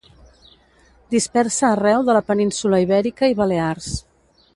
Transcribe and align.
Dispersa 1.15 1.69
arreu 1.75 2.07
de 2.07 2.15
la 2.17 2.23
península 2.31 2.79
Ibèrica 2.87 3.31
i 3.35 3.37
Balears. 3.43 3.93